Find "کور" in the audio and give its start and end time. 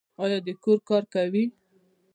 0.63-0.79